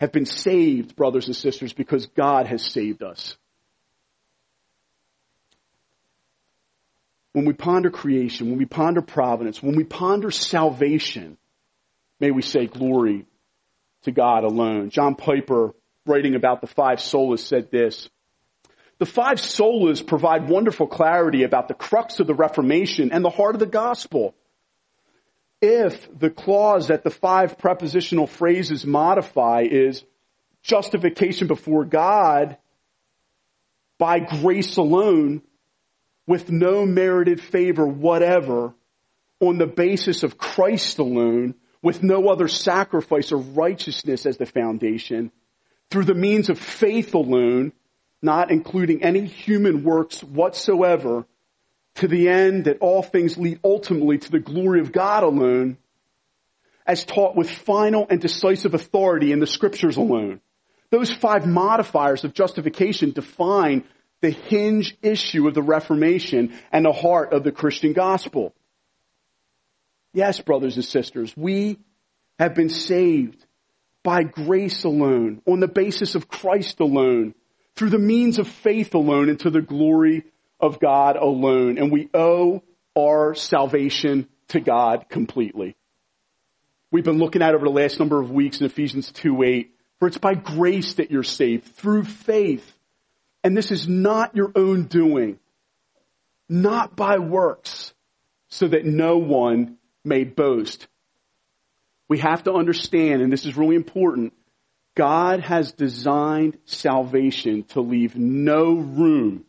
[0.00, 3.36] have been saved, brothers and sisters, because God has saved us.
[7.38, 11.38] When we ponder creation, when we ponder providence, when we ponder salvation,
[12.18, 13.26] may we say glory
[14.02, 14.90] to God alone.
[14.90, 15.72] John Piper,
[16.04, 18.10] writing about the five solas, said this.
[18.98, 23.54] The five solas provide wonderful clarity about the crux of the Reformation and the heart
[23.54, 24.34] of the gospel.
[25.62, 30.02] If the clause that the five prepositional phrases modify is
[30.62, 32.56] justification before God
[33.96, 35.42] by grace alone,
[36.28, 38.74] with no merited favor whatever,
[39.40, 45.32] on the basis of Christ alone, with no other sacrifice or righteousness as the foundation,
[45.90, 47.72] through the means of faith alone,
[48.20, 51.24] not including any human works whatsoever,
[51.94, 55.78] to the end that all things lead ultimately to the glory of God alone,
[56.86, 60.42] as taught with final and decisive authority in the scriptures alone.
[60.90, 63.84] Those five modifiers of justification define
[64.20, 68.54] the hinge issue of the Reformation and the heart of the Christian gospel.
[70.12, 71.78] Yes, brothers and sisters, we
[72.38, 73.44] have been saved
[74.02, 77.34] by grace alone, on the basis of Christ alone,
[77.74, 80.24] through the means of faith alone, and to the glory
[80.60, 81.78] of God alone.
[81.78, 82.62] And we owe
[82.96, 85.76] our salvation to God completely.
[86.90, 90.08] We've been looking at over the last number of weeks in Ephesians 2 8, for
[90.08, 92.77] it's by grace that you're saved, through faith.
[93.48, 95.38] And this is not your own doing,
[96.50, 97.94] not by works,
[98.48, 100.86] so that no one may boast.
[102.10, 104.34] We have to understand, and this is really important,
[104.94, 109.46] God has designed salvation to leave no room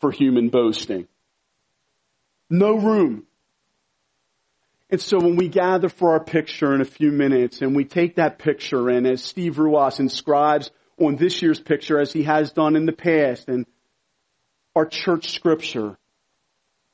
[0.00, 1.08] for human boasting.
[2.48, 3.24] No room.
[4.88, 8.14] And so when we gather for our picture in a few minutes and we take
[8.14, 10.70] that picture and as Steve Ruas inscribes
[11.06, 13.66] on this year's picture as he has done in the past and
[14.74, 15.98] our church scripture,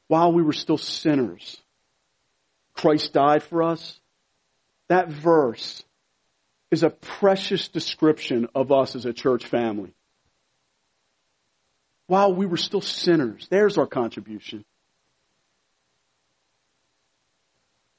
[0.08, 1.60] while we were still sinners,
[2.74, 4.00] Christ died for us.
[4.88, 5.82] That verse
[6.70, 9.92] is a precious description of us as a church family.
[12.06, 14.64] While we were still sinners, there's our contribution.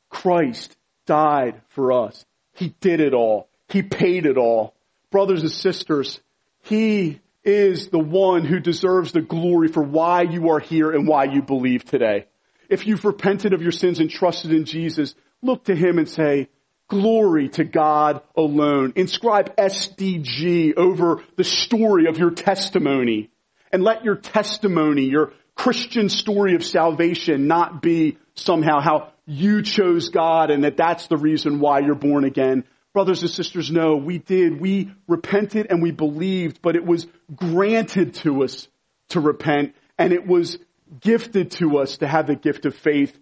[0.09, 2.25] Christ died for us.
[2.53, 3.47] He did it all.
[3.69, 4.73] He paid it all.
[5.11, 6.19] Brothers and sisters,
[6.63, 11.25] He is the one who deserves the glory for why you are here and why
[11.25, 12.25] you believe today.
[12.69, 16.49] If you've repented of your sins and trusted in Jesus, look to Him and say,
[16.89, 18.93] glory to God alone.
[18.95, 23.29] Inscribe SDG over the story of your testimony.
[23.71, 30.09] And let your testimony, your Christian story of salvation not be somehow how you chose
[30.09, 32.63] God and that that's the reason why you're born again.
[32.93, 34.60] Brothers and sisters, no, we did.
[34.60, 38.67] We repented and we believed, but it was granted to us
[39.10, 40.58] to repent and it was
[40.99, 43.17] gifted to us to have the gift of faith,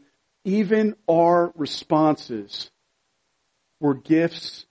[0.46, 2.72] even our responses
[3.80, 4.66] were gifts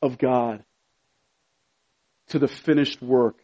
[0.00, 0.64] of God
[2.28, 3.36] to the finished work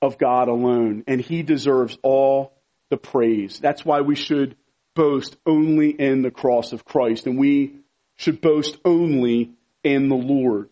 [0.00, 1.04] of God alone.
[1.06, 2.52] And He deserves all
[2.90, 3.58] the praise.
[3.58, 4.56] That's why we should
[4.94, 7.26] boast only in the cross of Christ.
[7.26, 7.81] And we
[8.22, 9.50] should boast only
[9.82, 10.68] in the Lord.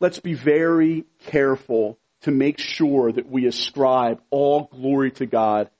[0.00, 5.70] Let's be very careful to make sure that we ascribe all glory to God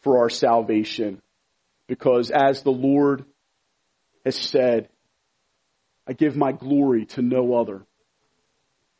[0.00, 1.20] for our salvation.
[1.88, 3.26] Because as the Lord
[4.24, 4.88] has said,
[6.06, 7.82] I give my glory to no other.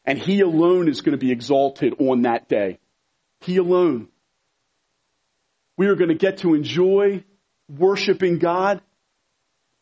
[0.05, 2.81] And He alone is going to be exalted on that day.
[3.41, 4.09] He alone.
[5.79, 7.25] We are going to get to enjoy
[7.67, 8.83] worshiping God.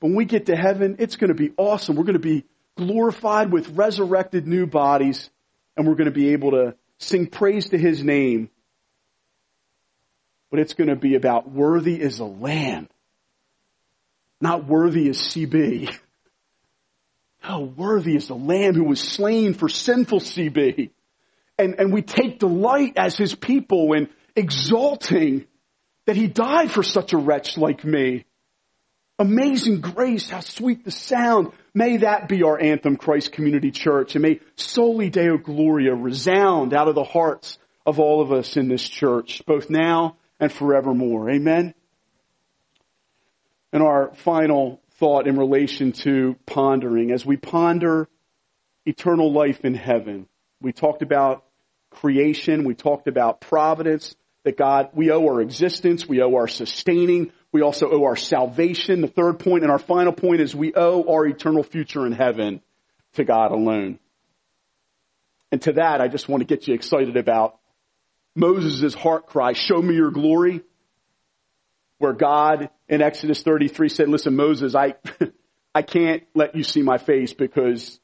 [0.01, 1.97] When we get to heaven, it's going to be awesome.
[1.97, 2.45] We're going to be
[2.77, 5.31] glorified with resurrected new bodies,
[5.77, 8.51] and we're going to be able to sing praise to his name.
[10.51, 12.89] But it's going to be about worthy is a lamb,
[14.41, 15.95] not worthy is CB.
[17.39, 20.91] How worthy is the lamb who was slain for sinful CB.
[21.59, 25.47] And, and we take delight as his people in exalting
[26.07, 28.26] that he died for such a wretch like me.
[29.19, 31.53] Amazing grace, how sweet the sound.
[31.73, 36.89] May that be our anthem, Christ Community Church, and may Soli Deo Gloria resound out
[36.89, 41.31] of the hearts of all of us in this church, both now and forevermore.
[41.31, 41.73] Amen.
[43.73, 48.09] And our final thought in relation to pondering, as we ponder
[48.85, 50.29] eternal life in heaven,
[50.61, 51.45] we talked about
[51.91, 54.15] creation, we talked about providence,
[54.45, 59.01] that God, we owe our existence, we owe our sustaining, we also owe our salvation.
[59.01, 62.61] The third point and our final point is we owe our eternal future in heaven
[63.15, 63.99] to God alone.
[65.51, 67.59] And to that, I just want to get you excited about
[68.35, 70.61] Moses' heart cry, show me your glory.
[71.97, 74.97] Where God in Exodus 33 said, listen, Moses, I,
[75.75, 77.99] I can't let you see my face because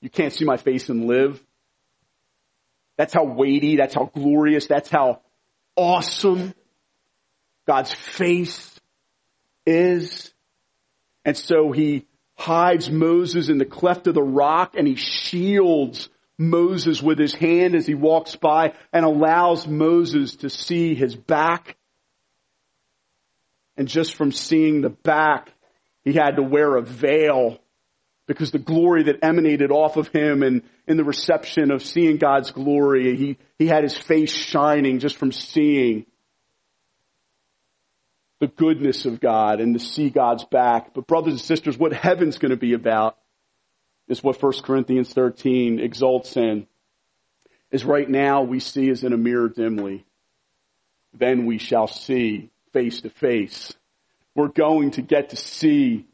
[0.00, 1.42] you can't see my face and live.
[2.96, 5.22] That's how weighty, that's how glorious, that's how
[5.74, 6.54] awesome
[7.66, 8.78] God's face
[9.66, 10.32] is.
[11.24, 12.06] And so he
[12.36, 17.74] hides Moses in the cleft of the rock and he shields Moses with his hand
[17.74, 21.76] as he walks by and allows Moses to see his back.
[23.76, 25.52] And just from seeing the back,
[26.02, 27.58] he had to wear a veil
[28.26, 32.50] because the glory that emanated off of him and in the reception of seeing God's
[32.50, 36.06] glory, he, he had his face shining just from seeing
[38.44, 40.92] the goodness of God and to see God's back.
[40.92, 43.16] But brothers and sisters, what heaven's going to be about
[44.06, 46.66] is what 1 Corinthians 13 exalts in.
[47.70, 50.04] Is right now we see as in a mirror dimly.
[51.14, 53.72] Then we shall see face to face.
[54.34, 56.04] We're going to get to see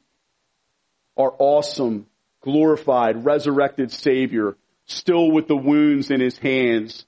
[1.16, 2.06] our awesome,
[2.42, 4.56] glorified, resurrected Savior
[4.86, 7.06] still with the wounds in his hands,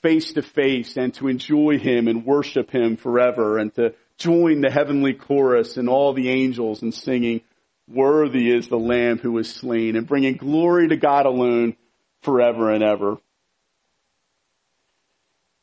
[0.00, 4.70] face to face, and to enjoy him and worship him forever and to join the
[4.70, 7.40] heavenly chorus and all the angels in singing,
[7.88, 11.76] Worthy is the Lamb who was slain, and bringing glory to God alone
[12.22, 13.18] forever and ever.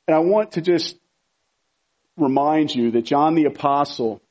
[0.07, 0.97] And I want to just
[2.17, 4.21] remind you that John the Apostle,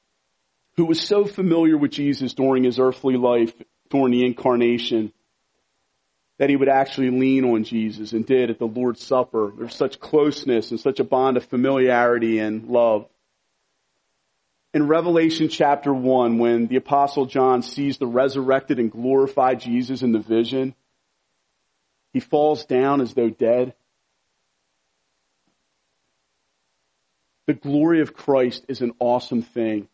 [0.77, 3.55] who was so familiar with Jesus during his earthly life,
[3.89, 5.13] during the incarnation,
[6.39, 9.55] that he would actually lean on Jesus and did at the Lord's Supper.
[9.57, 13.09] There's such closeness and such a bond of familiarity and love
[14.77, 20.13] in Revelation chapter 1, when the apostle John sees the resurrected and glorified Jesus in
[20.13, 20.75] the vision,
[22.13, 23.73] he falls down as though dead.
[27.47, 29.89] The glory of Christ is an awesome thing.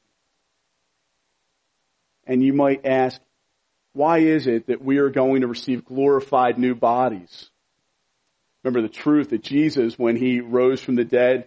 [2.27, 3.21] And you might ask,
[3.93, 7.51] why is it that we are going to receive glorified new bodies?
[8.65, 11.47] Remember the truth that Jesus, when he rose from the dead,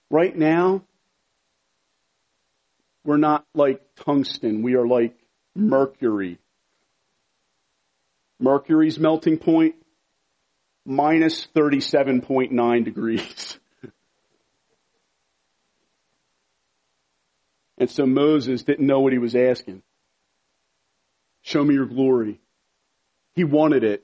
[0.10, 0.84] Right now,
[3.04, 4.62] we're not like tungsten.
[4.62, 5.18] We are like
[5.54, 6.40] mercury.
[8.40, 9.76] Mercury's melting point,
[10.86, 13.60] minus 37.9 degrees.
[17.80, 19.82] And so Moses didn't know what he was asking.
[21.42, 22.42] Show me your glory.
[23.34, 24.04] He wanted it,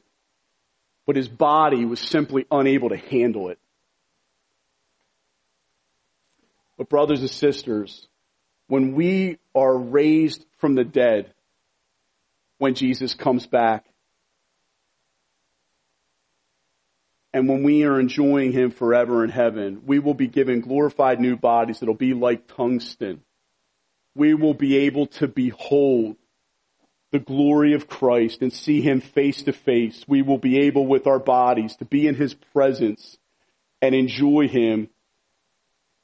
[1.05, 3.59] but his body was simply unable to handle it.
[6.78, 8.07] But brothers and sisters,
[8.67, 11.34] when we are raised from the dead,
[12.57, 13.86] when Jesus comes back,
[17.34, 21.36] and when we are enjoying Him forever in heaven, we will be given glorified new
[21.36, 23.21] bodies that'll be like tungsten
[24.16, 26.16] we will be able to behold
[27.11, 30.03] the glory of Christ and see Him face to face.
[30.07, 33.18] We will be able with our bodies to be in His presence
[33.82, 34.89] and enjoy Him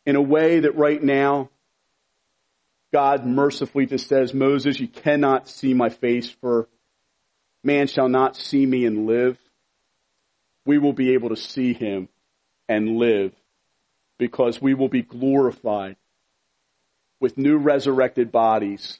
[0.05, 1.49] in a way that right now,
[2.93, 6.67] God mercifully just says, Moses, you cannot see my face for
[7.63, 9.37] man shall not see me and live.
[10.65, 12.09] We will be able to see him
[12.67, 13.33] and live
[14.17, 15.95] because we will be glorified
[17.21, 18.99] with new resurrected bodies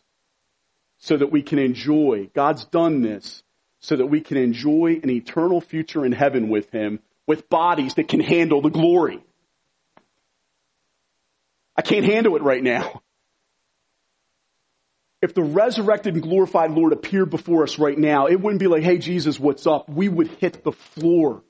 [1.00, 2.30] so that we can enjoy.
[2.34, 3.44] God's done this
[3.80, 8.08] so that we can enjoy an eternal future in heaven with him with bodies that
[8.08, 9.24] can handle the glory.
[11.76, 13.02] I can't handle it right now.
[15.22, 18.84] If the resurrected and glorified Lord appeared before us right now, it wouldn't be like,
[18.84, 19.88] hey, Jesus, what's up?
[19.88, 21.44] We would hit the floor.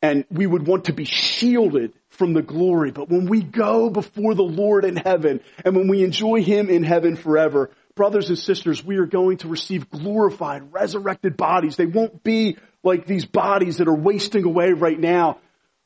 [0.00, 2.90] And we would want to be shielded from the glory.
[2.90, 6.82] But when we go before the Lord in heaven and when we enjoy Him in
[6.82, 11.76] heaven forever, brothers and sisters, we are going to receive glorified, resurrected bodies.
[11.76, 15.38] They won't be like these bodies that are wasting away right now.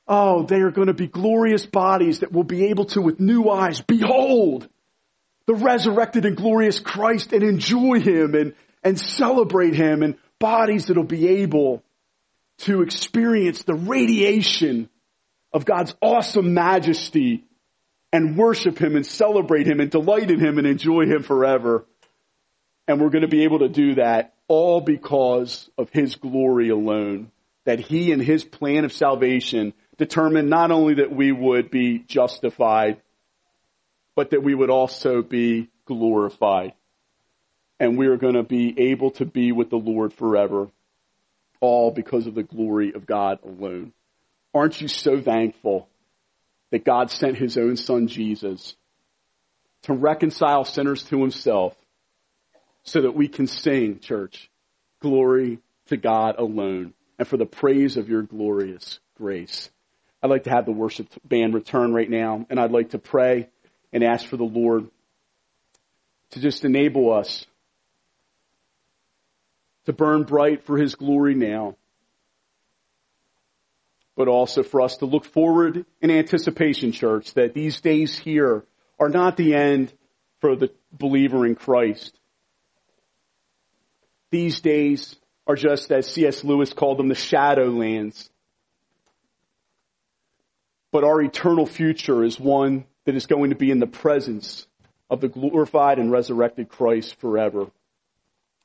[0.06, 3.48] Oh, they are going to be glorious bodies that will be able to, with new
[3.50, 4.68] eyes, behold
[5.46, 8.54] the resurrected and glorious Christ and enjoy Him and,
[8.84, 11.82] and celebrate Him and bodies that'll be able
[12.58, 14.90] to experience the radiation
[15.52, 17.44] of God's awesome majesty
[18.12, 21.84] and worship Him and celebrate Him and delight in Him and enjoy Him forever.
[22.86, 27.30] And we're going to be able to do that all because of His glory alone.
[27.64, 33.02] That He and His plan of salvation determined not only that we would be justified,
[34.14, 36.72] but that we would also be glorified.
[37.78, 40.68] And we are going to be able to be with the Lord forever,
[41.60, 43.92] all because of the glory of God alone.
[44.58, 45.88] Aren't you so thankful
[46.72, 48.74] that God sent his own son Jesus
[49.82, 51.76] to reconcile sinners to himself
[52.82, 54.50] so that we can sing, church,
[55.00, 59.70] glory to God alone and for the praise of your glorious grace.
[60.24, 63.48] I'd like to have the worship band return right now, and I'd like to pray
[63.92, 64.90] and ask for the Lord
[66.30, 67.46] to just enable us
[69.84, 71.76] to burn bright for His glory now,
[74.18, 78.64] but also for us to look forward in anticipation, church, that these days here
[79.00, 79.90] are not the end
[80.40, 82.14] for the believer in Christ.
[84.30, 85.16] These days
[85.46, 86.44] are just as C.S.
[86.44, 88.28] Lewis called them the shadowlands
[90.90, 94.66] but our eternal future is one that is going to be in the presence
[95.10, 97.70] of the glorified and resurrected Christ forever.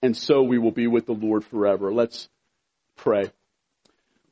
[0.02, 1.94] And so we will be with the Lord forever.
[1.94, 2.30] Let's
[2.98, 3.32] pray.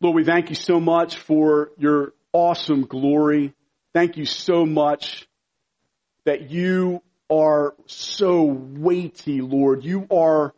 [0.01, 3.53] Lord, we thank you so much for your awesome glory.
[3.93, 5.27] Thank you so much
[6.25, 9.83] that you are so weighty, Lord.
[9.83, 10.55] You are,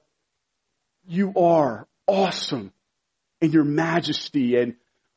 [1.06, 2.72] you are awesome
[3.42, 4.56] in your majesty.
[4.56, 4.76] And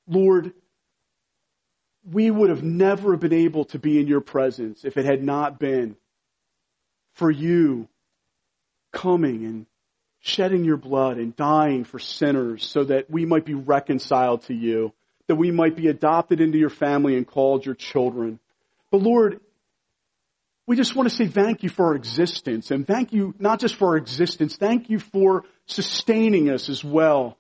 [0.08, 0.52] Lord,
[2.10, 5.60] we would have never been able to be in your presence if it had not
[5.60, 5.96] been
[7.12, 7.88] for you
[8.92, 9.66] coming and
[10.26, 14.92] shedding your blood and dying for sinners so that we might be reconciled to you,
[15.28, 18.40] that we might be adopted into your family and called your children.
[18.90, 19.40] But Lord,
[20.66, 23.76] we just want to say thank you for our existence and thank you not just
[23.76, 27.38] for our existence, thank you for sustaining us as well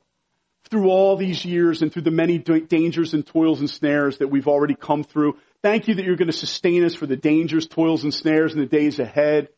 [0.70, 4.48] through all these years and through the many dangers and toils and snares that we've
[4.48, 5.36] already come through.
[5.60, 8.60] Thank you that you're going to sustain us for the dangers, toils, and snares in
[8.60, 9.48] the days ahead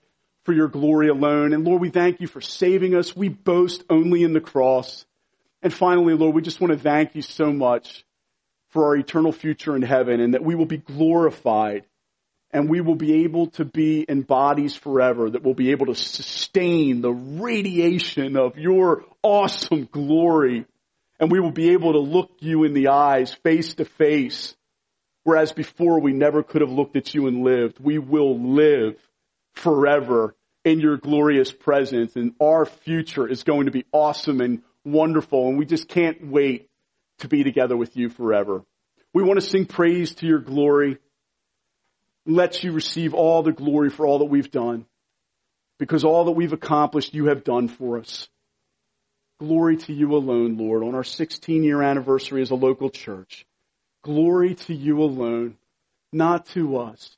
[0.49, 1.53] for your glory alone.
[1.53, 3.15] And Lord, we thank you for saving us.
[3.15, 5.05] We boast only in the cross.
[5.61, 8.03] And finally, Lord, we just want to thank you so much
[8.71, 11.85] for our eternal future in heaven and that we will be glorified
[12.51, 15.95] and we will be able to be in bodies forever that will be able to
[15.95, 20.65] sustain the radiation of your awesome glory
[21.21, 24.57] and we will be able to look you in the eyes face to face.
[25.25, 27.79] Whereas before we never could have looked at you and lived.
[27.79, 28.97] We will live
[29.59, 30.35] forever
[30.65, 35.59] in your glorious presence and our future is going to be awesome and wonderful and
[35.59, 36.69] we just can't wait
[37.19, 38.63] to be together with you forever.
[39.13, 40.99] We want to sing praise to your glory.
[42.27, 44.87] Let you receive all the glory for all that we've done
[45.79, 48.29] because all that we've accomplished you have done for us.
[49.41, 53.47] Glory to you alone, Lord, on our 16 year anniversary as a local church.
[54.03, 55.57] Glory to you alone,
[56.13, 57.17] not to us,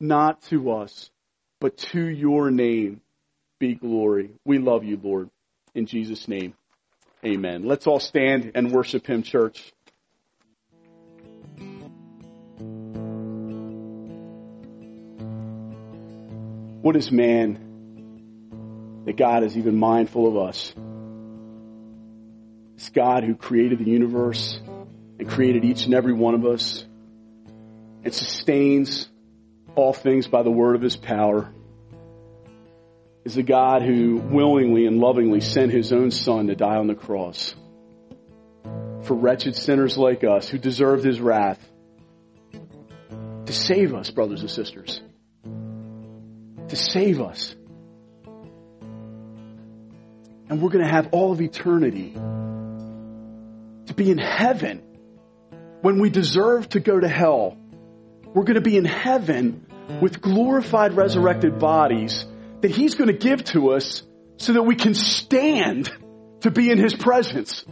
[0.00, 1.10] not to us,
[1.60, 3.00] but to your name
[3.58, 4.30] be glory.
[4.44, 5.30] We love you, Lord.
[5.74, 6.54] In Jesus' name,
[7.24, 7.64] amen.
[7.64, 9.72] Let's all stand and worship him, church.
[16.82, 20.72] What is man that God is even mindful of us?
[22.76, 24.60] It's God who created the universe
[25.18, 26.84] and created each and every one of us
[28.04, 29.08] and sustains
[29.76, 31.52] all things by the word of his power
[33.24, 36.94] is a God who willingly and lovingly sent his own son to die on the
[36.94, 37.54] cross
[39.02, 41.60] for wretched sinners like us who deserved his wrath
[42.52, 45.00] to save us, brothers and sisters.
[45.44, 47.54] To save us.
[50.48, 52.12] And we're going to have all of eternity
[53.86, 54.82] to be in heaven
[55.82, 57.56] when we deserve to go to hell.
[58.24, 59.65] We're going to be in heaven
[60.00, 62.24] with glorified resurrected bodies
[62.60, 64.02] that he's going to give to us
[64.38, 65.90] so that we can stand
[66.40, 67.64] to be in his presence.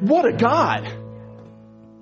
[0.00, 0.86] What a God!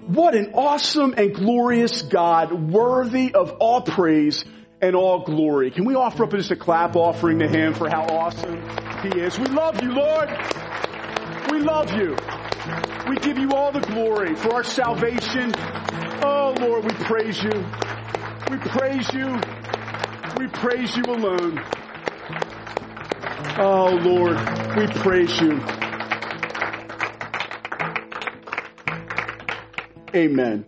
[0.07, 4.45] What an awesome and glorious God, worthy of all praise
[4.83, 5.71] and all glory.
[5.71, 8.61] Can we offer up just a clap offering to Him for how awesome
[9.03, 9.39] He is?
[9.39, 10.29] We love you, Lord.
[11.51, 12.17] We love you.
[13.09, 15.55] We give you all the glory for our salvation.
[16.23, 17.65] Oh, Lord, we praise you.
[18.51, 19.41] We praise you.
[20.37, 21.59] We praise you alone.
[23.57, 24.37] Oh, Lord,
[24.77, 25.63] we praise you.
[30.15, 30.67] Amen.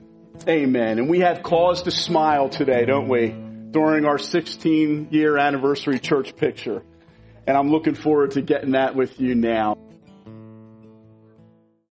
[0.48, 0.98] Amen.
[0.98, 3.28] And we have cause to smile today, don't we?
[3.70, 6.82] During our 16 year anniversary church picture.
[7.46, 9.76] And I'm looking forward to getting that with you now.